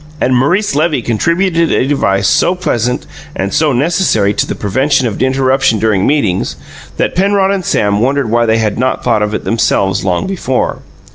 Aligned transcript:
And 0.19 0.35
Maurice 0.35 0.73
Levy 0.73 1.03
contributed 1.03 1.71
a 1.71 1.85
device 1.85 2.27
so 2.27 2.55
pleasant, 2.55 3.05
and 3.35 3.53
so 3.53 3.71
necessary 3.71 4.33
to 4.33 4.47
the 4.47 4.55
prevention 4.55 5.05
of 5.05 5.21
interruption 5.21 5.77
during 5.77 6.07
meetings, 6.07 6.55
that 6.97 7.13
Penrod 7.13 7.51
and 7.51 7.63
Sam 7.63 7.99
wondered 7.99 8.31
why 8.31 8.47
they 8.47 8.57
had 8.57 8.79
not 8.79 9.03
thought 9.03 9.21
of 9.21 9.35
it 9.35 9.43
themselves 9.43 10.03
long 10.03 10.25
before. 10.25 10.79